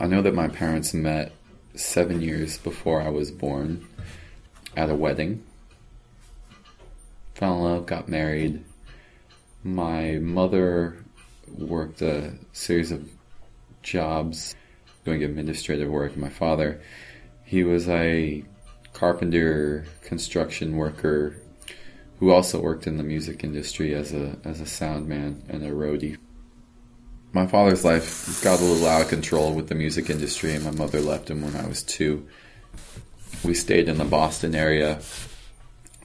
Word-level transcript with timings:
I 0.00 0.06
know 0.06 0.22
that 0.22 0.34
my 0.34 0.48
parents 0.48 0.94
met 0.94 1.30
seven 1.74 2.22
years 2.22 2.56
before 2.56 3.02
I 3.02 3.10
was 3.10 3.30
born 3.30 3.86
at 4.74 4.88
a 4.88 4.94
wedding. 4.94 5.44
Fell 7.34 7.56
in 7.56 7.62
love, 7.64 7.84
got 7.84 8.08
married. 8.08 8.64
My 9.62 10.12
mother 10.12 11.04
worked 11.46 12.00
a 12.00 12.32
series 12.52 12.90
of 12.90 13.10
jobs 13.82 14.54
doing 15.04 15.22
administrative 15.22 15.90
work. 15.90 16.16
My 16.16 16.30
father, 16.30 16.80
he 17.44 17.62
was 17.62 17.86
a 17.86 18.42
carpenter, 18.94 19.84
construction 20.02 20.78
worker 20.78 21.36
who 22.20 22.30
also 22.30 22.58
worked 22.58 22.86
in 22.86 22.96
the 22.96 23.02
music 23.02 23.44
industry 23.44 23.94
as 23.94 24.14
a 24.14 24.38
as 24.44 24.62
a 24.62 24.66
sound 24.66 25.08
man 25.08 25.42
and 25.50 25.62
a 25.62 25.70
roadie. 25.70 26.16
My 27.32 27.46
father's 27.46 27.84
life 27.84 28.42
got 28.42 28.60
a 28.60 28.64
little 28.64 28.88
out 28.88 29.02
of 29.02 29.08
control 29.08 29.54
with 29.54 29.68
the 29.68 29.76
music 29.76 30.10
industry, 30.10 30.52
and 30.52 30.64
my 30.64 30.72
mother 30.72 31.00
left 31.00 31.30
him 31.30 31.42
when 31.42 31.54
I 31.54 31.64
was 31.64 31.84
two. 31.84 32.26
We 33.44 33.54
stayed 33.54 33.88
in 33.88 33.98
the 33.98 34.04
Boston 34.04 34.56
area 34.56 34.96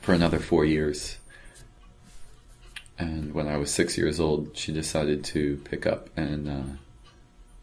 for 0.01 0.13
another 0.13 0.37
four 0.37 0.65
years. 0.65 1.17
And 2.99 3.33
when 3.33 3.47
I 3.47 3.57
was 3.57 3.71
six 3.71 3.97
years 3.97 4.19
old, 4.19 4.55
she 4.55 4.71
decided 4.71 5.23
to 5.25 5.57
pick 5.63 5.87
up 5.87 6.15
and 6.15 6.47
uh, 6.47 6.63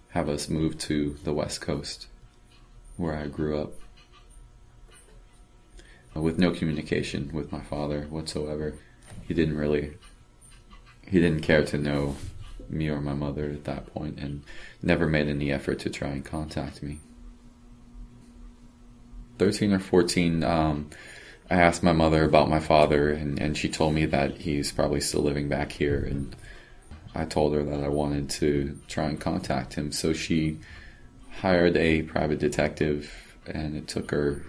have 0.09 0.29
us 0.29 0.49
move 0.49 0.77
to 0.79 1.17
the 1.23 1.33
West 1.33 1.61
Coast, 1.61 2.09
where 2.97 3.15
I 3.15 3.29
grew 3.29 3.61
up 3.61 3.75
with 6.15 6.37
no 6.37 6.51
communication 6.51 7.31
with 7.33 7.53
my 7.53 7.61
father 7.61 8.03
whatsoever. 8.11 8.75
He 9.29 9.35
didn't 9.35 9.57
really, 9.57 9.93
he 11.07 11.21
didn't 11.21 11.43
care 11.43 11.65
to 11.67 11.79
know 11.79 12.17
me 12.73 12.89
or 12.89 13.01
my 13.01 13.15
mother 13.15 13.51
at 13.51 13.65
that 13.65 13.87
point 13.87 14.19
and 14.19 14.43
never 14.83 15.07
made 15.07 15.29
any 15.29 15.53
effort 15.53 15.79
to 15.81 15.91
try 15.91 16.09
and 16.09 16.25
contact 16.25 16.83
me. 16.83 17.01
13 19.39 19.73
or 19.73 19.79
14, 19.79 20.45
um, 20.45 20.91
I 21.51 21.57
asked 21.57 21.83
my 21.83 21.93
mother 21.93 22.25
about 22.25 22.49
my 22.49 22.61
father, 22.61 23.11
and, 23.11 23.39
and 23.41 23.57
she 23.57 23.69
told 23.69 23.95
me 23.95 24.07
that 24.07 24.39
he's 24.39 24.73
probably 24.73 25.01
still 25.01 25.23
living 25.23 25.49
back 25.49 25.73
here. 25.73 25.99
And 25.99 26.35
I 27.15 27.25
told 27.25 27.55
her 27.55 27.65
that 27.65 27.83
I 27.83 27.89
wanted 27.89 28.31
to 28.31 28.79
try 28.89 29.07
and 29.07 29.21
contact 29.21 29.75
him. 29.75 29.93
So 29.93 30.13
she 30.13 30.61
hired 31.31 31.77
a 31.77 32.03
private 32.03 32.39
detective, 32.39 33.37
and 33.47 33.77
it 33.77 33.89
took 33.89 34.11
her 34.13 34.45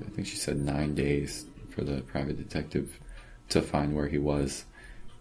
I 0.00 0.10
think 0.10 0.26
she 0.26 0.36
said 0.36 0.58
nine 0.58 0.94
days 0.94 1.46
for 1.70 1.82
the 1.82 2.02
private 2.02 2.36
detective 2.36 2.98
to 3.50 3.62
find 3.62 3.94
where 3.94 4.08
he 4.08 4.18
was, 4.18 4.64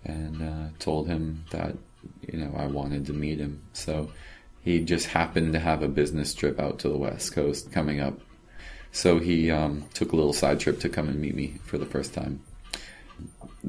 and 0.05 0.41
uh, 0.41 0.69
told 0.79 1.07
him 1.07 1.45
that 1.51 1.75
you 2.21 2.39
know 2.39 2.53
I 2.57 2.67
wanted 2.67 3.05
to 3.07 3.13
meet 3.13 3.39
him. 3.39 3.61
So 3.73 4.11
he 4.63 4.83
just 4.83 5.07
happened 5.07 5.53
to 5.53 5.59
have 5.59 5.81
a 5.81 5.87
business 5.87 6.33
trip 6.33 6.59
out 6.59 6.79
to 6.79 6.89
the 6.89 6.97
West 6.97 7.33
Coast 7.33 7.71
coming 7.71 7.99
up. 7.99 8.19
So 8.91 9.19
he 9.19 9.51
um, 9.51 9.85
took 9.93 10.11
a 10.11 10.15
little 10.15 10.33
side 10.33 10.59
trip 10.59 10.79
to 10.81 10.89
come 10.89 11.07
and 11.07 11.21
meet 11.21 11.35
me 11.35 11.59
for 11.63 11.77
the 11.77 11.85
first 11.85 12.13
time. 12.13 12.41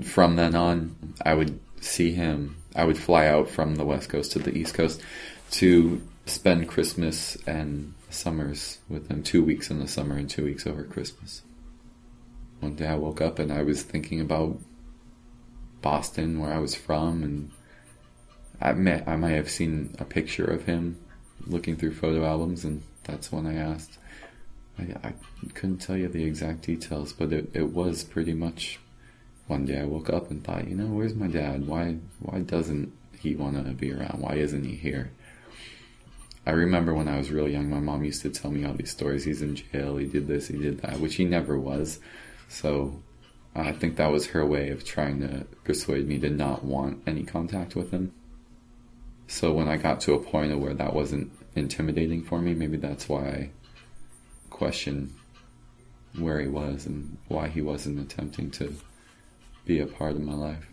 From 0.02 0.36
then 0.36 0.54
on, 0.54 1.14
I 1.24 1.34
would 1.34 1.60
see 1.80 2.12
him. 2.12 2.56
I 2.74 2.84
would 2.84 2.98
fly 2.98 3.26
out 3.26 3.50
from 3.50 3.76
the 3.76 3.84
West 3.84 4.08
Coast 4.08 4.32
to 4.32 4.38
the 4.38 4.56
East 4.56 4.74
Coast 4.74 5.02
to 5.52 6.00
spend 6.26 6.68
Christmas 6.68 7.36
and 7.46 7.94
summers 8.08 8.78
with 8.88 9.08
them, 9.08 9.22
two 9.22 9.44
weeks 9.44 9.70
in 9.70 9.80
the 9.80 9.88
summer 9.88 10.16
and 10.16 10.30
two 10.30 10.44
weeks 10.44 10.66
over 10.66 10.84
Christmas. 10.84 11.42
One 12.60 12.76
day 12.76 12.86
I 12.86 12.94
woke 12.94 13.20
up 13.20 13.38
and 13.38 13.52
I 13.52 13.62
was 13.62 13.82
thinking 13.82 14.20
about 14.20 14.58
Boston, 15.82 16.40
where 16.40 16.52
I 16.52 16.58
was 16.58 16.74
from, 16.74 17.22
and 17.22 17.50
I 18.60 18.72
may, 18.72 19.02
I 19.06 19.16
might 19.16 19.30
have 19.30 19.50
seen 19.50 19.94
a 19.98 20.04
picture 20.04 20.44
of 20.44 20.64
him 20.64 20.98
looking 21.46 21.76
through 21.76 21.94
photo 21.94 22.24
albums, 22.24 22.64
and 22.64 22.82
that's 23.04 23.32
when 23.32 23.46
I 23.46 23.54
asked. 23.54 23.98
I, 24.78 25.08
I 25.08 25.14
couldn't 25.54 25.78
tell 25.78 25.96
you 25.96 26.08
the 26.08 26.24
exact 26.24 26.62
details, 26.62 27.12
but 27.12 27.32
it, 27.32 27.50
it 27.54 27.72
was 27.72 28.04
pretty 28.04 28.34
much 28.34 28.78
one 29.46 29.66
day 29.66 29.80
I 29.80 29.84
woke 29.84 30.10
up 30.10 30.30
and 30.30 30.44
thought, 30.44 30.68
you 30.68 30.76
know, 30.76 30.86
where's 30.86 31.14
my 31.14 31.26
dad? 31.26 31.66
Why 31.66 31.96
why 32.20 32.40
doesn't 32.40 32.92
he 33.18 33.34
want 33.34 33.56
to 33.56 33.72
be 33.72 33.92
around? 33.92 34.20
Why 34.20 34.34
isn't 34.34 34.64
he 34.64 34.76
here? 34.76 35.10
I 36.46 36.52
remember 36.52 36.94
when 36.94 37.08
I 37.08 37.18
was 37.18 37.30
real 37.30 37.48
young, 37.48 37.68
my 37.68 37.80
mom 37.80 38.04
used 38.04 38.22
to 38.22 38.30
tell 38.30 38.50
me 38.50 38.64
all 38.64 38.74
these 38.74 38.90
stories. 38.90 39.24
He's 39.24 39.42
in 39.42 39.56
jail. 39.56 39.96
He 39.96 40.06
did 40.06 40.26
this. 40.26 40.48
He 40.48 40.56
did 40.56 40.80
that, 40.82 41.00
which 41.00 41.16
he 41.16 41.24
never 41.24 41.58
was. 41.58 42.00
So 42.48 43.02
I 43.54 43.72
think 43.72 43.96
that 43.96 44.10
was 44.10 44.28
her 44.28 44.46
way 44.46 44.70
of 44.70 44.84
trying 44.84 45.20
to 45.20 45.46
persuade 45.64 46.08
me 46.08 46.18
to 46.20 46.30
not 46.30 46.64
want 46.64 47.02
any 47.06 47.24
contact 47.24 47.74
with 47.76 47.90
him. 47.90 48.12
So 49.30 49.52
when 49.52 49.68
I 49.68 49.76
got 49.76 50.00
to 50.02 50.14
a 50.14 50.18
point 50.18 50.58
where 50.58 50.74
that 50.74 50.92
wasn't 50.92 51.30
intimidating 51.54 52.24
for 52.24 52.42
me, 52.42 52.52
maybe 52.52 52.76
that's 52.76 53.08
why 53.08 53.20
I 53.20 53.50
questioned 54.50 55.14
where 56.18 56.40
he 56.40 56.48
was 56.48 56.84
and 56.84 57.16
why 57.28 57.46
he 57.46 57.62
wasn't 57.62 58.00
attempting 58.00 58.50
to 58.50 58.74
be 59.64 59.78
a 59.78 59.86
part 59.86 60.16
of 60.16 60.20
my 60.20 60.34
life. 60.34 60.66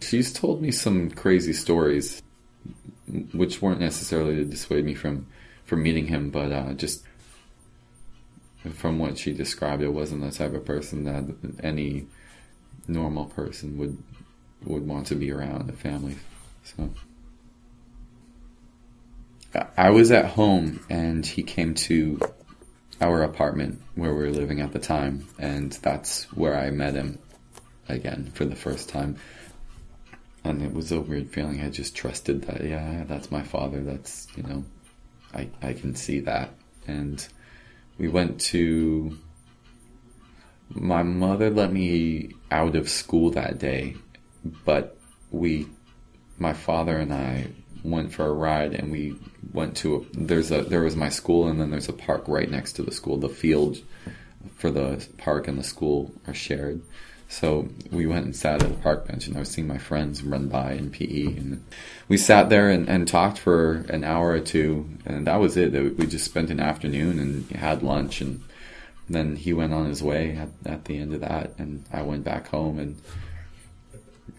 She's 0.00 0.32
told 0.32 0.62
me 0.62 0.70
some 0.70 1.10
crazy 1.10 1.52
stories 1.52 2.22
which 3.34 3.60
weren't 3.60 3.80
necessarily 3.80 4.36
to 4.36 4.46
dissuade 4.46 4.86
me 4.86 4.94
from 4.94 5.26
from 5.66 5.82
meeting 5.82 6.06
him, 6.06 6.30
but 6.30 6.50
uh, 6.50 6.72
just 6.72 7.04
from 8.72 8.98
what 8.98 9.18
she 9.18 9.34
described, 9.34 9.82
it 9.82 9.90
wasn't 9.90 10.22
the 10.22 10.30
type 10.30 10.54
of 10.54 10.64
person 10.64 11.04
that 11.04 11.36
any 11.62 12.06
normal 12.88 13.26
person 13.26 13.76
would 13.76 14.02
would 14.64 14.86
want 14.86 15.06
to 15.08 15.14
be 15.14 15.30
around 15.30 15.66
the 15.66 15.72
family. 15.72 16.16
So 16.64 16.90
I 19.76 19.90
was 19.90 20.10
at 20.10 20.26
home 20.26 20.84
and 20.90 21.24
he 21.24 21.42
came 21.42 21.74
to 21.74 22.20
our 23.00 23.22
apartment 23.22 23.80
where 23.94 24.14
we 24.14 24.24
were 24.24 24.30
living 24.30 24.60
at 24.60 24.72
the 24.72 24.78
time, 24.78 25.26
and 25.38 25.72
that's 25.72 26.24
where 26.32 26.56
I 26.56 26.70
met 26.70 26.94
him 26.94 27.18
again 27.88 28.32
for 28.34 28.44
the 28.44 28.56
first 28.56 28.88
time 28.88 29.16
and 30.44 30.62
it 30.62 30.72
was 30.72 30.92
a 30.92 31.00
weird 31.00 31.30
feeling. 31.30 31.62
I 31.62 31.70
just 31.70 31.96
trusted 31.96 32.42
that, 32.42 32.62
yeah, 32.62 33.04
that's 33.08 33.30
my 33.30 33.42
father. 33.42 33.80
That's, 33.80 34.28
you 34.36 34.42
know, 34.42 34.64
I, 35.32 35.48
I 35.62 35.72
can 35.72 35.94
see 35.94 36.20
that. 36.20 36.50
And 36.86 37.26
we 37.98 38.08
went 38.08 38.40
to, 38.42 39.18
my 40.68 41.02
mother 41.02 41.48
let 41.48 41.72
me 41.72 42.32
out 42.50 42.76
of 42.76 42.90
school 42.90 43.30
that 43.30 43.58
day, 43.58 43.96
but 44.64 44.96
we, 45.30 45.66
my 46.38 46.52
father 46.52 46.96
and 46.96 47.12
I 47.12 47.48
went 47.82 48.12
for 48.12 48.26
a 48.26 48.32
ride 48.32 48.74
and 48.74 48.90
we 48.90 49.16
went 49.52 49.76
to 49.78 49.96
a, 49.96 50.16
there's 50.16 50.50
a, 50.50 50.62
there 50.62 50.82
was 50.82 50.96
my 50.96 51.08
school 51.08 51.48
and 51.48 51.60
then 51.60 51.70
there's 51.70 51.88
a 51.88 51.92
park 51.92 52.24
right 52.28 52.50
next 52.50 52.74
to 52.74 52.82
the 52.82 52.92
school. 52.92 53.18
The 53.18 53.28
field 53.28 53.78
for 54.56 54.70
the 54.70 55.06
park 55.18 55.48
and 55.48 55.58
the 55.58 55.64
school 55.64 56.12
are 56.26 56.34
shared. 56.34 56.80
So 57.28 57.68
we 57.90 58.06
went 58.06 58.26
and 58.26 58.36
sat 58.36 58.62
at 58.62 58.70
a 58.70 58.74
park 58.74 59.08
bench, 59.08 59.26
and 59.26 59.36
I 59.36 59.40
was 59.40 59.50
seeing 59.50 59.66
my 59.66 59.78
friends 59.78 60.22
run 60.22 60.48
by 60.48 60.74
in 60.74 60.90
PE, 60.90 61.36
and 61.36 61.64
we 62.06 62.16
sat 62.16 62.48
there 62.48 62.70
and, 62.70 62.88
and 62.88 63.08
talked 63.08 63.38
for 63.38 63.86
an 63.88 64.04
hour 64.04 64.30
or 64.30 64.40
two, 64.40 64.88
and 65.04 65.26
that 65.26 65.40
was 65.40 65.56
it. 65.56 65.72
We 65.98 66.06
just 66.06 66.26
spent 66.26 66.50
an 66.50 66.60
afternoon 66.60 67.18
and 67.18 67.50
had 67.50 67.82
lunch, 67.82 68.20
and 68.20 68.42
then 69.08 69.36
he 69.36 69.52
went 69.52 69.72
on 69.72 69.86
his 69.86 70.02
way 70.02 70.36
at, 70.36 70.50
at 70.64 70.84
the 70.84 70.98
end 70.98 71.14
of 71.14 71.22
that, 71.22 71.54
and 71.58 71.84
I 71.92 72.02
went 72.02 72.24
back 72.24 72.48
home, 72.48 72.78
and 72.78 73.00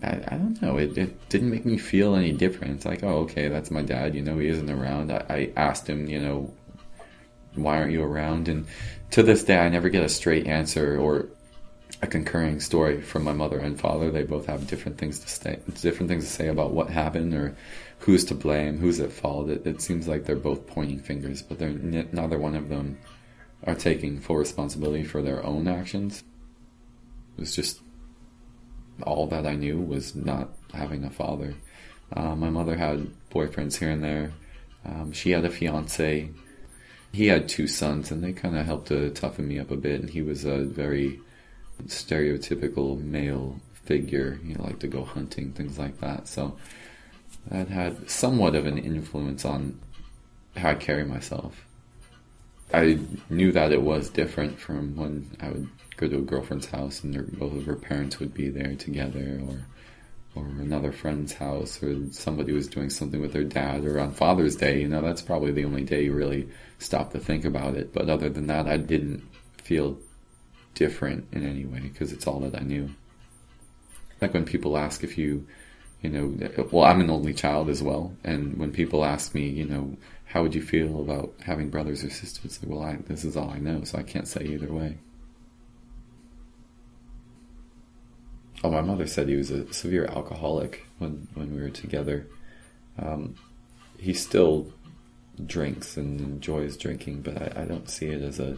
I, 0.03 0.21
I 0.27 0.37
don't 0.37 0.61
know, 0.61 0.77
it, 0.77 0.97
it 0.97 1.29
didn't 1.29 1.49
make 1.49 1.65
me 1.65 1.77
feel 1.77 2.15
any 2.15 2.31
different. 2.31 2.75
It's 2.75 2.85
like, 2.85 3.03
oh, 3.03 3.19
okay, 3.19 3.47
that's 3.47 3.71
my 3.71 3.81
dad, 3.81 4.15
you 4.15 4.21
know, 4.21 4.37
he 4.37 4.47
isn't 4.47 4.69
around. 4.69 5.11
I, 5.11 5.25
I 5.29 5.51
asked 5.55 5.87
him, 5.87 6.07
you 6.07 6.19
know, 6.19 6.53
why 7.55 7.77
aren't 7.77 7.93
you 7.93 8.03
around? 8.03 8.47
And 8.47 8.67
to 9.11 9.23
this 9.23 9.43
day, 9.43 9.57
I 9.57 9.69
never 9.69 9.89
get 9.89 10.03
a 10.03 10.09
straight 10.09 10.47
answer 10.47 10.97
or 10.97 11.27
a 12.01 12.07
concurring 12.07 12.59
story 12.59 13.01
from 13.01 13.23
my 13.23 13.31
mother 13.31 13.57
and 13.57 13.79
father. 13.79 14.11
They 14.11 14.23
both 14.23 14.45
have 14.47 14.67
different 14.67 14.97
things 14.97 15.19
to 15.19 15.29
say, 15.29 15.59
different 15.81 16.09
things 16.09 16.25
to 16.25 16.31
say 16.31 16.47
about 16.47 16.71
what 16.71 16.89
happened 16.89 17.33
or 17.33 17.55
who's 17.99 18.25
to 18.25 18.35
blame, 18.35 18.77
who's 18.77 18.99
at 18.99 19.11
fault. 19.11 19.49
It, 19.49 19.65
it 19.65 19.81
seems 19.81 20.07
like 20.07 20.25
they're 20.25 20.35
both 20.35 20.67
pointing 20.67 20.99
fingers, 20.99 21.41
but 21.41 21.57
they're 21.57 21.69
neither 21.69 22.37
one 22.37 22.55
of 22.55 22.69
them 22.69 22.97
are 23.63 23.75
taking 23.75 24.19
full 24.19 24.35
responsibility 24.35 25.03
for 25.03 25.21
their 25.21 25.43
own 25.45 25.67
actions. 25.67 26.23
It 27.37 27.41
was 27.41 27.55
just 27.55 27.79
all 29.03 29.27
that 29.27 29.45
I 29.45 29.55
knew 29.55 29.79
was 29.79 30.15
not 30.15 30.49
having 30.73 31.03
a 31.03 31.09
father. 31.09 31.55
Uh, 32.13 32.35
my 32.35 32.49
mother 32.49 32.75
had 32.75 33.07
boyfriends 33.31 33.77
here 33.77 33.89
and 33.89 34.03
there. 34.03 34.31
Um, 34.85 35.11
she 35.11 35.31
had 35.31 35.45
a 35.45 35.49
fiance. 35.49 36.29
He 37.11 37.27
had 37.27 37.49
two 37.49 37.67
sons, 37.67 38.11
and 38.11 38.23
they 38.23 38.33
kind 38.33 38.57
of 38.57 38.65
helped 38.65 38.87
to 38.89 39.09
toughen 39.11 39.47
me 39.47 39.59
up 39.59 39.71
a 39.71 39.77
bit. 39.77 40.01
And 40.01 40.09
he 40.09 40.21
was 40.21 40.45
a 40.45 40.63
very 40.63 41.19
stereotypical 41.87 43.01
male 43.01 43.59
figure. 43.73 44.39
He 44.45 44.53
liked 44.55 44.81
to 44.81 44.87
go 44.87 45.03
hunting, 45.03 45.53
things 45.53 45.77
like 45.79 45.99
that. 45.99 46.27
So 46.27 46.57
that 47.47 47.69
had 47.69 48.09
somewhat 48.09 48.55
of 48.55 48.65
an 48.65 48.77
influence 48.77 49.45
on 49.45 49.79
how 50.55 50.71
I 50.71 50.75
carry 50.75 51.05
myself. 51.05 51.64
I 52.73 52.99
knew 53.29 53.51
that 53.51 53.71
it 53.71 53.81
was 53.81 54.09
different 54.09 54.59
from 54.59 54.95
when 54.95 55.29
I 55.39 55.49
would 55.49 55.69
go 55.97 56.07
to 56.07 56.17
a 56.17 56.21
girlfriend's 56.21 56.65
house 56.67 57.03
and 57.03 57.37
both 57.39 57.53
of 57.53 57.65
her 57.65 57.75
parents 57.75 58.19
would 58.19 58.33
be 58.33 58.49
there 58.49 58.75
together, 58.75 59.39
or 59.47 59.65
or 60.35 60.45
another 60.45 60.91
friend's 60.91 61.33
house 61.33 61.81
or 61.81 62.11
somebody 62.11 62.51
was 62.51 62.67
doing 62.67 62.89
something 62.89 63.21
with 63.21 63.33
their 63.33 63.43
dad 63.43 63.85
or 63.85 63.99
on 63.99 64.11
Father's 64.11 64.55
Day, 64.55 64.81
you 64.81 64.87
know, 64.87 65.01
that's 65.01 65.21
probably 65.21 65.51
the 65.51 65.65
only 65.65 65.83
day 65.83 66.03
you 66.03 66.13
really 66.13 66.49
stop 66.77 67.13
to 67.13 67.19
think 67.19 67.45
about 67.45 67.75
it. 67.75 67.93
But 67.93 68.09
other 68.09 68.29
than 68.29 68.47
that, 68.47 68.67
I 68.67 68.77
didn't 68.77 69.23
feel 69.63 69.97
different 70.73 71.27
in 71.31 71.47
any 71.47 71.65
way 71.65 71.79
because 71.79 72.11
it's 72.11 72.27
all 72.27 72.41
that 72.41 72.55
I 72.55 72.63
knew. 72.63 72.89
Like 74.21 74.33
when 74.33 74.45
people 74.45 74.77
ask 74.77 75.03
if 75.03 75.17
you, 75.17 75.47
you 76.01 76.09
know, 76.09 76.67
well, 76.71 76.83
I'm 76.83 76.99
an 76.99 77.09
only 77.09 77.33
child 77.33 77.69
as 77.69 77.81
well. 77.81 78.13
And 78.23 78.57
when 78.57 78.71
people 78.71 79.05
ask 79.05 79.33
me, 79.33 79.47
you 79.47 79.65
know, 79.65 79.95
how 80.25 80.41
would 80.41 80.55
you 80.55 80.61
feel 80.61 80.99
about 80.99 81.33
having 81.43 81.69
brothers 81.69 82.03
or 82.03 82.09
sisters? 82.09 82.61
Like, 82.61 82.71
well, 82.71 82.83
I, 82.83 82.95
this 82.95 83.23
is 83.23 83.37
all 83.37 83.49
I 83.49 83.59
know, 83.59 83.83
so 83.83 83.97
I 83.97 84.03
can't 84.03 84.27
say 84.27 84.43
either 84.43 84.71
way. 84.71 84.97
Oh, 88.63 88.71
my 88.71 88.81
mother 88.81 89.05
said 89.05 89.29
he 89.29 89.35
was 89.35 89.51
a 89.51 89.71
severe 89.71 90.05
alcoholic 90.05 90.85
when, 90.97 91.27
when 91.35 91.55
we 91.55 91.61
were 91.61 91.69
together. 91.69 92.27
Um, 92.97 93.35
he 93.99 94.13
still 94.13 94.73
drinks 95.45 95.97
and 95.97 96.19
enjoys 96.19 96.77
drinking, 96.77 97.21
but 97.21 97.37
I, 97.41 97.63
I, 97.63 97.65
don't 97.65 97.89
see 97.89 98.07
it 98.07 98.21
as 98.21 98.39
a 98.39 98.57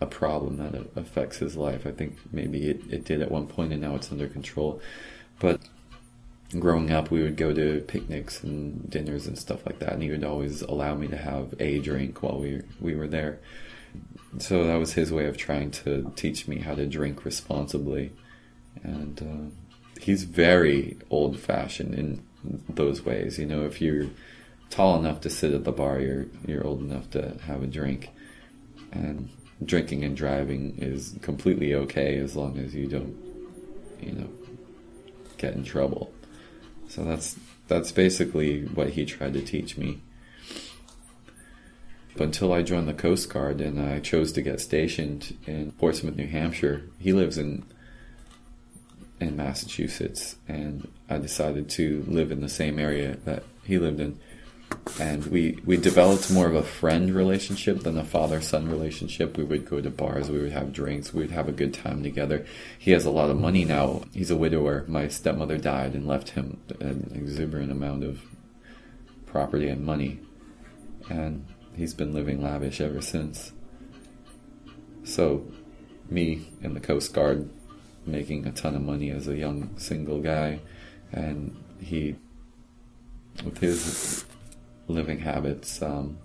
a 0.00 0.06
problem 0.06 0.56
that 0.56 0.86
affects 0.96 1.38
his 1.38 1.56
life. 1.56 1.86
I 1.86 1.90
think 1.90 2.16
maybe 2.32 2.70
it, 2.70 2.80
it 2.90 3.04
did 3.04 3.20
at 3.20 3.30
one 3.30 3.46
point 3.46 3.72
and 3.72 3.82
now 3.82 3.96
it's 3.96 4.10
under 4.10 4.28
control. 4.28 4.80
But 5.38 5.60
growing 6.58 6.90
up, 6.90 7.10
we 7.10 7.22
would 7.22 7.36
go 7.36 7.52
to 7.52 7.80
picnics 7.82 8.42
and 8.42 8.88
dinners 8.90 9.26
and 9.26 9.38
stuff 9.38 9.64
like 9.66 9.78
that, 9.78 9.92
and 9.92 10.02
he 10.02 10.10
would 10.10 10.24
always 10.24 10.62
allow 10.62 10.94
me 10.94 11.06
to 11.08 11.16
have 11.16 11.54
a 11.60 11.78
drink 11.78 12.22
while 12.22 12.38
we 12.38 12.62
we 12.80 12.94
were 12.94 13.08
there. 13.08 13.38
So 14.38 14.64
that 14.64 14.76
was 14.76 14.92
his 14.92 15.12
way 15.12 15.26
of 15.26 15.36
trying 15.36 15.70
to 15.72 16.12
teach 16.16 16.46
me 16.46 16.58
how 16.58 16.74
to 16.74 16.86
drink 16.86 17.24
responsibly 17.24 18.12
and 18.82 19.22
uh, 19.22 20.00
he's 20.00 20.24
very 20.24 20.96
old 21.10 21.38
fashioned 21.38 21.94
in 21.94 22.22
those 22.68 23.04
ways. 23.04 23.38
You 23.38 23.46
know, 23.46 23.64
if 23.64 23.80
you're 23.80 24.06
tall 24.70 24.98
enough 24.98 25.20
to 25.22 25.30
sit 25.30 25.52
at 25.52 25.64
the 25.64 25.72
bar, 25.72 26.00
you're 26.00 26.26
you're 26.46 26.66
old 26.66 26.80
enough 26.80 27.10
to 27.10 27.36
have 27.46 27.62
a 27.62 27.66
drink, 27.66 28.10
and 28.92 29.28
drinking 29.64 30.04
and 30.04 30.16
driving 30.16 30.76
is 30.78 31.16
completely 31.20 31.74
okay 31.74 32.16
as 32.18 32.36
long 32.36 32.58
as 32.58 32.74
you 32.74 32.86
don't, 32.86 33.16
you 34.00 34.12
know, 34.12 34.28
get 35.36 35.54
in 35.54 35.64
trouble. 35.64 36.12
So 36.90 37.04
that's 37.04 37.36
that's 37.68 37.92
basically 37.92 38.64
what 38.64 38.90
he 38.90 39.04
tried 39.04 39.34
to 39.34 39.42
teach 39.42 39.78
me. 39.78 40.00
But 42.16 42.24
until 42.24 42.52
I 42.52 42.62
joined 42.62 42.88
the 42.88 42.94
Coast 42.94 43.32
Guard 43.32 43.60
and 43.60 43.80
I 43.80 44.00
chose 44.00 44.32
to 44.32 44.42
get 44.42 44.60
stationed 44.60 45.38
in 45.46 45.70
Portsmouth, 45.72 46.16
New 46.16 46.26
Hampshire, 46.26 46.82
he 46.98 47.12
lives 47.12 47.38
in 47.38 47.64
in 49.20 49.36
Massachusetts, 49.36 50.34
and 50.48 50.90
I 51.08 51.18
decided 51.18 51.68
to 51.70 52.04
live 52.08 52.32
in 52.32 52.40
the 52.40 52.48
same 52.48 52.78
area 52.78 53.18
that 53.24 53.44
he 53.64 53.78
lived 53.78 54.00
in. 54.00 54.18
And 54.98 55.26
we, 55.26 55.58
we 55.64 55.76
developed 55.76 56.30
more 56.30 56.46
of 56.46 56.54
a 56.54 56.62
friend 56.62 57.14
relationship 57.14 57.80
than 57.80 57.96
a 57.96 58.04
father 58.04 58.40
son 58.40 58.68
relationship. 58.68 59.36
We 59.36 59.44
would 59.44 59.68
go 59.68 59.80
to 59.80 59.90
bars, 59.90 60.30
we 60.30 60.40
would 60.40 60.52
have 60.52 60.72
drinks, 60.72 61.14
we 61.14 61.22
would 61.22 61.30
have 61.30 61.48
a 61.48 61.52
good 61.52 61.72
time 61.72 62.02
together. 62.02 62.44
He 62.78 62.90
has 62.90 63.04
a 63.04 63.10
lot 63.10 63.30
of 63.30 63.38
money 63.38 63.64
now. 63.64 64.02
He's 64.12 64.30
a 64.30 64.36
widower. 64.36 64.84
My 64.88 65.08
stepmother 65.08 65.58
died 65.58 65.94
and 65.94 66.06
left 66.06 66.30
him 66.30 66.60
an 66.80 67.12
exuberant 67.14 67.70
amount 67.70 68.04
of 68.04 68.20
property 69.26 69.68
and 69.68 69.84
money. 69.84 70.20
And 71.08 71.46
he's 71.76 71.94
been 71.94 72.12
living 72.12 72.42
lavish 72.42 72.80
ever 72.80 73.00
since. 73.00 73.52
So, 75.04 75.50
me 76.10 76.48
and 76.62 76.76
the 76.76 76.80
Coast 76.80 77.14
Guard 77.14 77.48
making 78.06 78.46
a 78.46 78.52
ton 78.52 78.74
of 78.74 78.82
money 78.82 79.10
as 79.10 79.28
a 79.28 79.36
young 79.36 79.78
single 79.78 80.20
guy, 80.20 80.60
and 81.12 81.56
he, 81.80 82.16
with 83.44 83.58
his 83.58 84.24
living 84.90 85.20
habits, 85.20 85.80
um, 85.82 86.18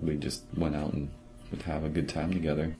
we 0.00 0.16
just 0.16 0.44
went 0.56 0.76
out 0.76 0.92
and 0.92 1.10
would 1.50 1.62
have 1.62 1.84
a 1.84 1.88
good 1.88 2.08
time 2.08 2.32
together. 2.32 2.76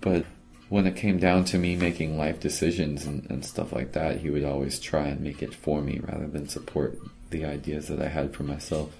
But 0.00 0.26
when 0.68 0.86
it 0.86 0.96
came 0.96 1.18
down 1.18 1.44
to 1.46 1.58
me 1.58 1.76
making 1.76 2.18
life 2.18 2.40
decisions 2.40 3.06
and, 3.06 3.28
and 3.30 3.44
stuff 3.44 3.72
like 3.72 3.92
that, 3.92 4.20
he 4.20 4.30
would 4.30 4.44
always 4.44 4.78
try 4.78 5.06
and 5.06 5.20
make 5.20 5.42
it 5.42 5.54
for 5.54 5.80
me 5.80 6.00
rather 6.00 6.26
than 6.26 6.48
support 6.48 6.98
the 7.30 7.44
ideas 7.44 7.88
that 7.88 8.00
I 8.00 8.08
had 8.08 8.34
for 8.34 8.42
myself, 8.42 8.90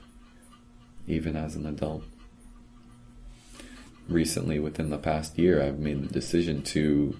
even 1.06 1.36
as 1.36 1.56
an 1.56 1.66
adult. 1.66 2.04
Recently, 4.08 4.58
within 4.58 4.90
the 4.90 4.98
past 4.98 5.38
year, 5.38 5.62
I've 5.62 5.78
made 5.78 6.02
the 6.02 6.12
decision 6.12 6.62
to 6.62 7.18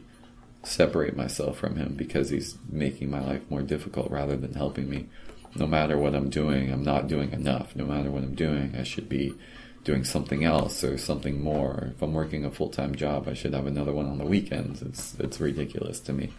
separate 0.62 1.16
myself 1.16 1.58
from 1.58 1.76
him 1.76 1.94
because 1.94 2.30
he's 2.30 2.58
making 2.70 3.10
my 3.10 3.20
life 3.20 3.42
more 3.50 3.62
difficult 3.62 4.10
rather 4.10 4.36
than 4.36 4.54
helping 4.54 4.88
me. 4.88 5.08
No 5.56 5.66
matter 5.66 5.96
what 5.96 6.14
I'm 6.14 6.30
doing, 6.30 6.72
I'm 6.72 6.82
not 6.82 7.06
doing 7.06 7.32
enough. 7.32 7.76
No 7.76 7.84
matter 7.84 8.10
what 8.10 8.24
I'm 8.24 8.34
doing, 8.34 8.74
I 8.76 8.82
should 8.82 9.08
be 9.08 9.34
doing 9.84 10.02
something 10.02 10.44
else 10.44 10.82
or 10.82 10.98
something 10.98 11.42
more. 11.42 11.92
If 11.94 12.02
I'm 12.02 12.14
working 12.14 12.44
a 12.44 12.50
full 12.50 12.70
time 12.70 12.94
job, 12.94 13.28
I 13.28 13.34
should 13.34 13.54
have 13.54 13.66
another 13.66 13.92
one 13.92 14.06
on 14.06 14.18
the 14.18 14.24
weekends. 14.24 14.82
It's 14.82 15.14
it's 15.20 15.40
ridiculous 15.40 16.00
to 16.00 16.12
me. 16.12 16.30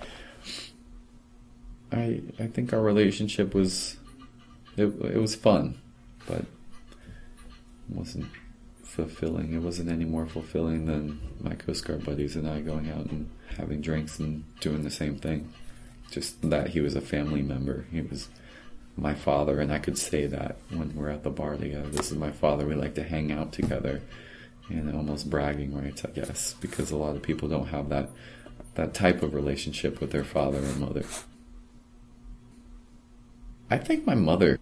I 1.91 2.21
I 2.39 2.47
think 2.47 2.73
our 2.73 2.81
relationship 2.81 3.53
was 3.53 3.97
it 4.75 4.85
it 4.85 5.19
was 5.19 5.35
fun, 5.35 5.79
but 6.27 6.39
it 6.39 6.47
wasn't 7.89 8.25
fulfilling. 8.83 9.53
It 9.53 9.61
wasn't 9.61 9.91
any 9.91 10.05
more 10.05 10.25
fulfilling 10.25 10.85
than 10.87 11.19
my 11.39 11.53
Coast 11.53 11.85
Guard 11.85 12.03
buddies 12.03 12.35
and 12.35 12.49
I 12.49 12.61
going 12.61 12.89
out 12.89 13.05
and 13.05 13.29
having 13.57 13.81
drinks 13.81 14.19
and 14.19 14.43
doing 14.59 14.83
the 14.83 14.91
same 14.91 15.17
thing. 15.17 15.53
Just 16.11 16.49
that 16.49 16.69
he 16.69 16.81
was 16.81 16.95
a 16.95 17.01
family 17.01 17.41
member. 17.41 17.85
He 17.91 18.01
was 18.01 18.29
my 18.97 19.13
father, 19.13 19.59
and 19.59 19.71
I 19.71 19.79
could 19.79 19.97
say 19.97 20.25
that 20.27 20.57
when 20.69 20.95
we're 20.95 21.09
at 21.09 21.23
the 21.23 21.29
bar 21.29 21.57
together. 21.57 21.89
This 21.89 22.11
is 22.11 22.17
my 22.17 22.31
father. 22.31 22.65
We 22.65 22.75
like 22.75 22.95
to 22.95 23.03
hang 23.03 23.31
out 23.31 23.51
together, 23.51 24.01
and 24.69 24.93
almost 24.95 25.29
bragging 25.29 25.75
rights, 25.75 26.05
I 26.05 26.11
guess, 26.11 26.55
because 26.61 26.91
a 26.91 26.97
lot 26.97 27.15
of 27.15 27.21
people 27.21 27.49
don't 27.49 27.67
have 27.67 27.89
that 27.89 28.09
that 28.75 28.93
type 28.93 29.23
of 29.23 29.33
relationship 29.33 30.01
with 30.01 30.11
their 30.11 30.23
father 30.23 30.59
and 30.59 30.79
mother. 30.79 31.05
I 33.69 33.77
thank 33.77 34.05
my 34.05 34.15
mother 34.15 34.59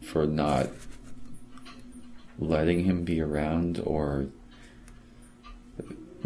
for 0.00 0.26
not 0.26 0.70
letting 2.38 2.84
him 2.84 3.04
be 3.04 3.20
around 3.20 3.80
or 3.84 4.28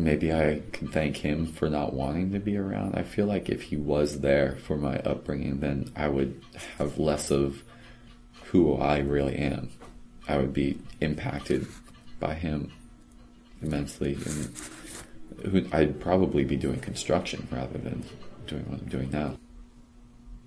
maybe 0.04 0.32
I 0.32 0.62
can 0.72 0.88
thank 0.88 1.16
him 1.16 1.46
for 1.46 1.68
not 1.68 1.92
wanting 1.92 2.32
to 2.32 2.38
be 2.38 2.56
around. 2.56 2.96
I 2.96 3.02
feel 3.02 3.26
like 3.26 3.48
if 3.48 3.62
he 3.62 3.76
was 3.76 4.20
there 4.20 4.56
for 4.56 4.76
my 4.76 4.98
upbringing, 4.98 5.60
then 5.60 5.90
I 5.96 6.08
would 6.08 6.40
have 6.78 6.98
less 6.98 7.30
of 7.30 7.62
who 8.46 8.76
I 8.76 8.98
really 8.98 9.36
am. 9.36 9.70
I 10.28 10.36
would 10.36 10.52
be 10.52 10.78
impacted 11.00 11.66
by 12.18 12.34
him 12.34 12.72
immensely, 13.62 14.18
and 14.26 15.68
I'd 15.72 16.00
probably 16.00 16.44
be 16.44 16.56
doing 16.56 16.80
construction 16.80 17.48
rather 17.50 17.78
than 17.78 18.04
doing 18.46 18.64
what 18.70 18.80
I'm 18.80 18.88
doing 18.88 19.10
now. 19.10 19.36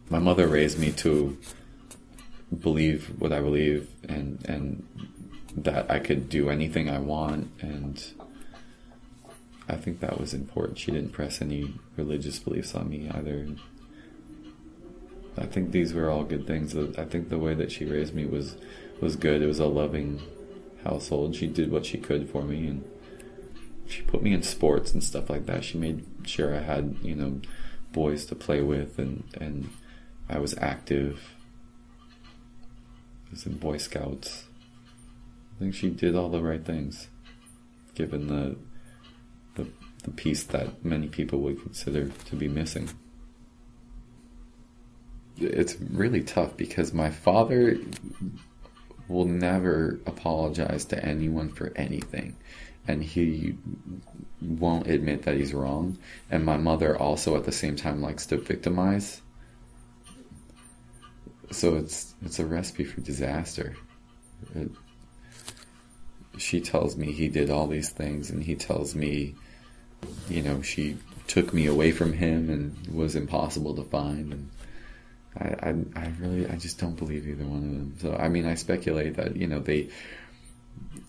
My 0.10 0.20
mother 0.20 0.48
raised 0.48 0.80
me 0.80 0.92
to 0.92 1.38
believe 2.62 3.12
what 3.20 3.34
I 3.34 3.40
believe 3.40 3.90
and 4.08 4.44
and 4.46 4.86
that 5.58 5.90
I 5.90 6.00
could 6.00 6.30
do 6.30 6.50
anything 6.50 6.90
I 6.90 7.00
want 7.00 7.50
and 7.62 8.04
I 9.68 9.76
think 9.76 10.00
that 10.02 10.20
was 10.20 10.34
important. 10.34 10.78
She 10.78 10.92
didn't 10.92 11.12
press 11.12 11.42
any 11.42 11.74
religious 11.96 12.40
beliefs 12.40 12.76
on 12.76 12.90
me 12.90 13.10
either. 13.10 13.48
I 15.38 15.46
think 15.46 15.72
these 15.72 15.94
were 15.94 16.10
all 16.10 16.24
good 16.24 16.46
things. 16.46 16.76
I 16.76 17.06
think 17.06 17.30
the 17.30 17.40
way 17.40 17.54
that 17.54 17.72
she 17.72 17.86
raised 17.86 18.14
me 18.14 18.26
was 18.26 18.56
was 19.02 19.16
good. 19.16 19.42
It 19.42 19.48
was 19.48 19.60
a 19.60 19.66
loving 19.66 20.22
household. 20.84 21.36
She 21.36 21.48
did 21.48 21.72
what 21.72 21.86
she 21.86 21.98
could 21.98 22.30
for 22.30 22.44
me, 22.44 22.68
and 22.68 22.84
she 23.88 24.02
put 24.04 24.22
me 24.22 24.34
in 24.34 24.44
sports 24.44 24.94
and 24.94 25.04
stuff 25.04 25.30
like 25.30 25.46
that. 25.46 25.64
She 25.64 25.78
made 25.78 26.06
sure 26.26 26.56
I 26.56 26.62
had 26.62 26.98
you 27.02 27.16
know 27.16 27.42
boys 27.92 28.26
to 28.26 28.36
play 28.36 28.62
with, 28.62 29.00
and 29.00 29.24
and 29.40 29.70
I 30.30 30.40
was 30.40 30.58
active. 30.58 31.36
I 33.28 33.32
was 33.32 33.46
in 33.46 33.58
Boy 33.58 33.78
Scouts. 33.78 34.46
I 35.56 35.60
think 35.60 35.74
she 35.74 35.90
did 35.90 36.16
all 36.16 36.30
the 36.30 36.42
right 36.42 36.64
things, 36.64 37.08
given 37.96 38.28
the 38.28 38.58
the, 39.56 39.68
the 40.04 40.12
piece 40.12 40.44
that 40.44 40.84
many 40.84 41.08
people 41.08 41.40
would 41.40 41.62
consider 41.62 42.10
to 42.10 42.36
be 42.36 42.48
missing. 42.48 42.90
It's 45.38 45.76
really 45.80 46.22
tough 46.22 46.56
because 46.58 46.94
my 46.94 47.10
father 47.10 47.78
will 49.08 49.26
never 49.26 50.00
apologize 50.06 50.86
to 50.86 51.06
anyone 51.06 51.50
for 51.50 51.72
anything. 51.76 52.36
And 52.88 53.04
he 53.04 53.56
won't 54.42 54.88
admit 54.88 55.24
that 55.24 55.36
he's 55.36 55.54
wrong. 55.54 55.98
And 56.30 56.46
my 56.46 56.58
mother 56.58 56.98
also 56.98 57.36
at 57.38 57.46
the 57.46 57.52
same 57.52 57.76
time 57.76 58.02
likes 58.02 58.26
to 58.28 58.38
victimize. 58.38 59.22
So 61.52 61.76
it's 61.78 62.14
it's 62.26 62.40
a 62.40 62.46
recipe 62.46 62.84
for 62.84 63.02
disaster. 63.02 63.76
It, 64.56 64.72
she 66.38 66.60
tells 66.60 66.98
me 66.98 67.12
he 67.12 67.28
did 67.28 67.50
all 67.50 67.68
these 67.68 67.90
things 67.90 68.32
and 68.32 68.44
he 68.44 68.56
tells 68.56 68.96
me 68.96 69.36
you 70.30 70.42
know, 70.42 70.62
she 70.62 70.98
took 71.28 71.54
me 71.54 71.66
away 71.66 71.92
from 71.92 72.14
him 72.14 72.50
and 72.50 72.88
was 72.94 73.16
impossible 73.16 73.76
to 73.76 73.84
find. 73.84 74.34
And 74.34 74.50
I, 75.38 75.70
I, 75.70 76.04
I 76.06 76.14
really, 76.20 76.48
I 76.48 76.56
just 76.56 76.80
don't 76.80 76.96
believe 76.96 77.28
either 77.28 77.46
one 77.46 77.64
of 77.64 77.64
them. 77.64 77.96
So, 78.02 78.16
I 78.16 78.30
mean, 78.30 78.46
I 78.46 78.56
speculate 78.56 79.16
that, 79.16 79.36
you 79.36 79.48
know, 79.48 79.60
they, 79.60 79.90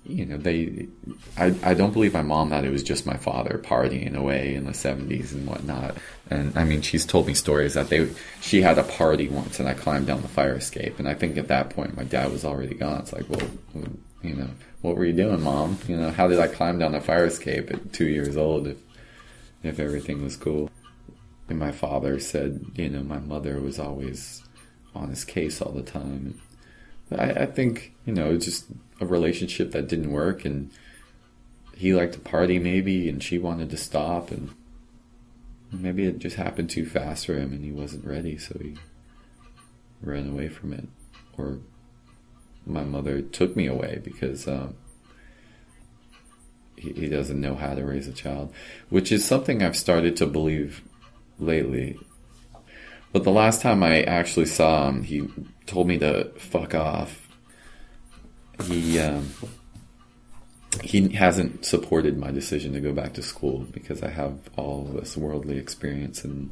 you 0.07 0.27
know, 0.27 0.37
they, 0.37 0.89
I, 1.37 1.55
I 1.63 1.75
don't 1.75 1.93
believe 1.93 2.13
my 2.13 2.23
mom 2.23 2.51
that 2.51 2.65
it 2.65 2.71
was 2.71 2.83
just 2.83 3.07
my 3.07 3.17
father 3.17 3.61
partying 3.63 4.15
away 4.15 4.55
in 4.55 4.65
the 4.65 4.73
70s 4.73 5.33
and 5.33 5.47
whatnot. 5.47 5.97
And 6.31 6.57
I 6.57 6.65
mean, 6.65 6.83
she's 6.83 7.07
told 7.07 7.27
me 7.27 7.35
stories 7.35 7.75
that 7.75 7.89
they, 7.89 8.11
she 8.41 8.61
had 8.61 8.79
a 8.79 8.83
party 8.83 9.29
once 9.29 9.61
and 9.61 9.69
I 9.69 9.75
climbed 9.75 10.07
down 10.07 10.23
the 10.23 10.29
fire 10.29 10.57
escape. 10.57 10.99
And 10.99 11.09
I 11.09 11.15
think 11.15 11.37
at 11.39 11.49
that 11.49 11.71
point 11.71 11.97
my 11.97 12.05
dad 12.05 12.31
was 12.31 12.45
already 12.45 12.75
gone. 12.75 13.01
It's 13.01 13.13
like, 13.13 13.29
well, 13.29 13.49
you 14.23 14.35
know, 14.35 14.51
what 14.85 14.97
were 14.97 15.07
you 15.07 15.15
doing, 15.15 15.41
mom? 15.41 15.79
You 15.89 15.97
know, 15.97 16.11
how 16.11 16.29
did 16.29 16.39
I 16.39 16.47
climb 16.47 16.79
down 16.79 16.93
the 16.93 17.01
fire 17.01 17.25
escape 17.25 17.71
at 17.71 17.95
two 17.95 18.05
years 18.05 18.37
old 18.37 18.67
if, 18.67 18.77
if 19.63 19.81
everything 19.81 20.23
was 20.23 20.37
cool? 20.37 20.71
And 21.49 21.59
my 21.59 21.73
father 21.73 22.21
said, 22.21 22.67
you 22.75 22.91
know, 22.91 23.03
my 23.03 23.19
mother 23.19 23.59
was 23.63 23.79
always 23.79 24.43
on 24.95 25.09
his 25.09 25.25
case 25.25 25.63
all 25.63 25.73
the 25.73 25.83
time. 25.83 26.39
I, 27.11 27.31
I 27.31 27.47
think, 27.47 27.95
you 28.05 28.13
know, 28.13 28.37
just 28.37 28.67
a 29.01 29.07
relationship 29.07 29.71
that 29.71 29.89
didn't 29.89 30.13
work 30.13 30.45
and 30.45 30.71
he 31.75 31.95
liked 31.95 32.13
to 32.13 32.21
party 32.21 32.59
maybe 32.59 33.09
and 33.09 33.23
she 33.23 33.39
wanted 33.39 33.71
to 33.71 33.79
stop 33.79 34.31
and 34.31 34.51
maybe 35.73 36.05
it 36.05 36.19
just 36.19 36.37
happened 36.37 36.69
too 36.69 36.85
fast 36.85 37.25
for 37.25 37.39
him 37.39 37.55
and 37.55 37.65
he 37.65 37.73
wasn't 37.73 38.05
ready 38.05 38.37
so 38.37 38.55
he 38.61 38.77
ran 40.03 40.29
away 40.29 40.49
from 40.49 40.75
it 40.75 40.87
or 41.39 41.59
my 42.67 42.85
mother 42.85 43.21
took 43.21 43.57
me 43.57 43.67
away 43.67 44.01
because 44.03 44.49
um, 44.49 44.75
he, 46.77 46.93
he 46.93 47.09
doesn't 47.09 47.41
know 47.41 47.55
how 47.55 47.75
to 47.75 47.85
raise 47.85 48.09
a 48.09 48.13
child 48.13 48.53
which 48.89 49.11
is 49.13 49.25
something 49.25 49.63
i've 49.63 49.77
started 49.77 50.17
to 50.17 50.27
believe 50.27 50.83
lately 51.39 51.99
but 53.13 53.25
the 53.25 53.31
last 53.31 53.61
time 53.61 53.83
i 53.83 54.03
actually 54.03 54.47
saw 54.47 54.89
him 54.89 55.03
he 55.03 55.29
told 55.67 55.87
me 55.87 55.99
to 55.99 56.31
fuck 56.39 56.75
off 56.75 57.29
he 58.63 58.99
um, 59.01 59.29
he 60.83 61.09
hasn't 61.11 61.65
supported 61.65 62.19
my 62.19 62.31
decision 62.31 62.73
to 62.73 62.81
go 62.81 62.93
back 62.93 63.15
to 63.15 63.23
school 63.23 63.67
because 63.73 64.03
I 64.03 64.11
have 64.11 64.39
all 64.57 64.85
this 64.85 65.17
worldly 65.17 65.59
experience 65.59 66.25
and 66.25 66.51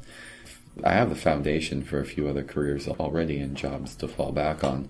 I 0.85 0.93
have 0.93 1.11
the 1.11 1.17
foundation 1.17 1.83
for 1.83 2.01
a 2.01 2.05
few 2.07 2.29
other 2.29 2.45
careers 2.45 2.89
already 2.89 3.39
and 3.39 3.57
jobs 3.57 3.95
to 3.97 4.09
fall 4.09 4.33
back 4.33 4.63
on. 4.63 4.89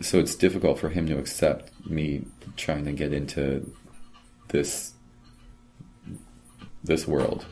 So 0.00 0.18
it's 0.18 0.34
difficult 0.34 0.78
for 0.78 0.88
him 0.88 1.06
to 1.06 1.18
accept 1.18 1.70
me 1.86 2.26
trying 2.56 2.84
to 2.84 2.92
get 2.92 3.12
into 3.12 3.70
this 4.48 4.92
this 6.82 7.06
world 7.06 7.46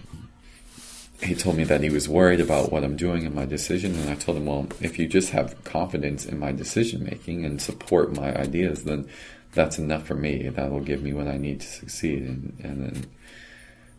he 1.22 1.34
told 1.34 1.56
me 1.56 1.64
that 1.64 1.82
he 1.82 1.90
was 1.90 2.08
worried 2.08 2.40
about 2.40 2.72
what 2.72 2.82
I'm 2.82 2.96
doing 2.96 3.24
and 3.24 3.34
my 3.34 3.44
decision, 3.44 3.94
and 3.94 4.10
I 4.10 4.16
told 4.16 4.36
him, 4.36 4.46
well, 4.46 4.66
if 4.80 4.98
you 4.98 5.06
just 5.06 5.30
have 5.30 5.62
confidence 5.64 6.26
in 6.26 6.38
my 6.38 6.52
decision 6.52 7.04
making 7.04 7.44
and 7.44 7.62
support 7.62 8.12
my 8.12 8.34
ideas, 8.36 8.84
then 8.84 9.08
that's 9.52 9.78
enough 9.78 10.04
for 10.06 10.14
me. 10.14 10.48
That 10.48 10.70
will 10.70 10.80
give 10.80 11.02
me 11.02 11.12
what 11.12 11.28
I 11.28 11.36
need 11.36 11.60
to 11.60 11.66
succeed. 11.66 12.22
And, 12.22 12.56
and 12.62 12.84
then 12.84 13.06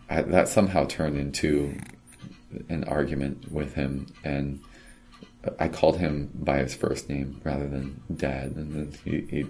I, 0.09 0.21
that 0.23 0.49
somehow 0.49 0.85
turned 0.85 1.17
into 1.17 1.77
an 2.67 2.83
argument 2.85 3.51
with 3.51 3.73
him, 3.73 4.07
and 4.23 4.59
I 5.59 5.67
called 5.67 5.97
him 5.97 6.29
by 6.33 6.59
his 6.59 6.73
first 6.73 7.09
name 7.09 7.41
rather 7.43 7.67
than 7.67 8.01
dad, 8.15 8.51
and 8.55 8.73
then 8.73 8.93
he, 9.03 9.21
he 9.29 9.45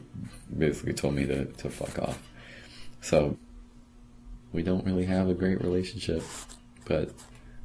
basically 0.55 0.93
told 0.93 1.13
me 1.13 1.25
to, 1.27 1.45
to 1.45 1.69
fuck 1.69 1.99
off. 1.99 2.19
So 3.01 3.37
we 4.51 4.63
don't 4.63 4.85
really 4.85 5.05
have 5.05 5.29
a 5.29 5.33
great 5.33 5.61
relationship, 5.61 6.23
but 6.85 7.11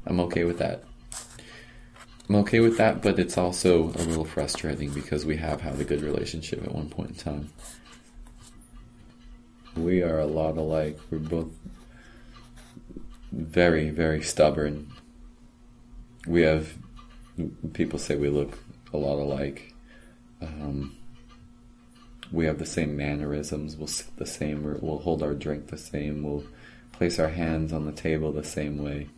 I'm 0.07 0.21
okay 0.21 0.45
with 0.45 0.59
that. 0.59 0.85
I'm 2.29 2.37
okay 2.37 2.61
with 2.61 2.77
that, 2.77 3.01
but 3.01 3.19
it's 3.19 3.39
also 3.39 3.85
a 3.85 4.05
little 4.05 4.27
frustrating 4.27 4.91
because 4.91 5.25
we 5.25 5.39
have 5.39 5.63
had 5.63 5.81
a 5.81 5.85
good 5.85 6.03
relationship 6.03 6.63
at 6.63 6.75
one 6.75 6.91
point 6.91 7.11
in 7.11 7.17
time. 7.17 7.51
We 9.75 10.03
are 10.03 10.19
a 10.19 10.27
lot 10.27 10.59
alike. 10.59 10.99
We're 11.11 11.19
both 11.19 11.49
very, 13.33 13.89
very 13.89 14.23
stubborn. 14.23 14.93
We 16.27 16.43
have 16.43 16.75
people 17.73 17.99
say 17.99 18.17
we 18.17 18.29
look 18.29 18.59
a 18.93 18.97
lot 18.97 19.19
alike. 19.19 19.75
Um, 20.41 20.97
we 22.31 22.47
have 22.47 22.59
the 22.59 22.67
same 22.67 22.97
mannerisms. 22.97 23.77
We'll 23.77 23.87
sit 23.87 24.17
the 24.17 24.27
same. 24.27 24.63
We'll 24.81 24.99
hold 24.99 25.23
our 25.23 25.35
drink 25.35 25.69
the 25.69 25.79
same. 25.79 26.23
We'll 26.23 26.45
place 26.93 27.19
our 27.19 27.29
hands 27.29 27.73
on 27.73 27.87
the 27.87 27.93
table 27.93 28.33
the 28.33 28.45
same 28.45 28.83
way 28.83 29.09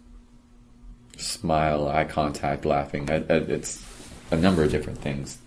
smile, 1.21 1.89
eye 1.89 2.05
contact, 2.05 2.65
laughing. 2.65 3.09
It's 3.09 3.85
a 4.31 4.37
number 4.37 4.65
of 4.65 4.71
different 4.71 5.01
things 5.01 5.39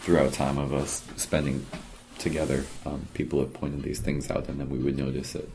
throughout 0.00 0.32
time 0.32 0.58
of 0.58 0.72
us 0.72 1.02
spending 1.16 1.66
together. 2.18 2.64
Um, 2.84 3.06
people 3.14 3.40
have 3.40 3.52
pointed 3.52 3.82
these 3.82 4.00
things 4.00 4.30
out, 4.30 4.48
and 4.48 4.60
then 4.60 4.70
we 4.70 4.78
would 4.78 4.96
notice 4.96 5.34
it. 5.34 5.50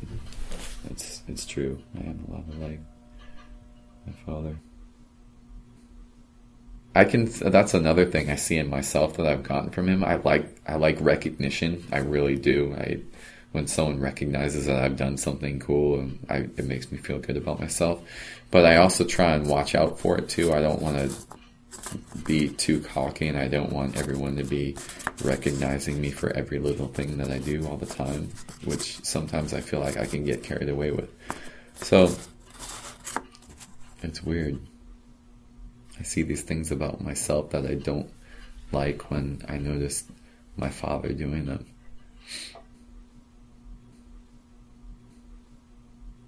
It's 0.89 1.21
it's 1.27 1.45
true. 1.45 1.81
I 1.95 2.01
am 2.01 2.25
a 2.27 2.31
lot 2.31 2.43
like 2.59 2.79
my 4.05 4.13
father. 4.25 4.57
I 6.93 7.05
can. 7.05 7.25
That's 7.25 7.73
another 7.73 8.05
thing 8.05 8.29
I 8.29 8.35
see 8.35 8.57
in 8.57 8.69
myself 8.69 9.17
that 9.17 9.25
I've 9.25 9.43
gotten 9.43 9.69
from 9.69 9.87
him. 9.87 10.03
I 10.03 10.15
like. 10.15 10.61
I 10.67 10.75
like 10.75 10.97
recognition. 10.99 11.85
I 11.91 11.99
really 11.99 12.35
do. 12.35 12.75
I 12.77 13.01
when 13.51 13.67
someone 13.67 13.99
recognizes 13.99 14.65
that 14.65 14.81
I've 14.81 14.97
done 14.97 15.17
something 15.17 15.59
cool 15.59 15.99
and 15.99 16.25
I, 16.29 16.35
it 16.37 16.65
makes 16.65 16.91
me 16.91 16.97
feel 16.97 17.19
good 17.19 17.37
about 17.37 17.59
myself. 17.59 18.01
But 18.49 18.65
I 18.65 18.77
also 18.77 19.03
try 19.03 19.33
and 19.33 19.47
watch 19.47 19.75
out 19.75 19.99
for 19.99 20.17
it 20.17 20.29
too. 20.29 20.53
I 20.53 20.61
don't 20.61 20.81
want 20.81 20.97
to 20.97 21.15
be 22.25 22.49
too 22.49 22.79
cocky 22.81 23.27
and 23.27 23.37
I 23.37 23.47
don't 23.47 23.71
want 23.71 23.97
everyone 23.97 24.37
to 24.37 24.43
be 24.43 24.77
recognizing 25.23 25.99
me 25.99 26.11
for 26.11 26.31
every 26.31 26.59
little 26.59 26.87
thing 26.87 27.17
that 27.17 27.29
I 27.29 27.39
do 27.39 27.67
all 27.67 27.77
the 27.77 27.85
time, 27.85 28.29
which 28.63 29.03
sometimes 29.03 29.53
I 29.53 29.61
feel 29.61 29.79
like 29.79 29.97
I 29.97 30.05
can 30.05 30.23
get 30.23 30.43
carried 30.43 30.69
away 30.69 30.91
with. 30.91 31.09
So 31.75 32.15
it's 34.01 34.23
weird. 34.23 34.59
I 36.01 36.03
see 36.03 36.23
these 36.23 36.41
things 36.41 36.71
about 36.71 36.99
myself 36.99 37.51
that 37.51 37.63
I 37.63 37.75
don't 37.75 38.09
like 38.71 39.11
when 39.11 39.45
I 39.47 39.59
notice 39.59 40.03
my 40.57 40.69
father 40.69 41.13
doing 41.13 41.45
them. 41.45 41.67